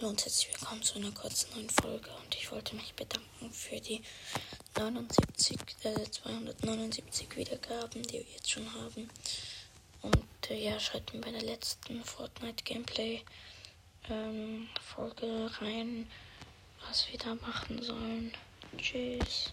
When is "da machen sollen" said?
17.18-18.32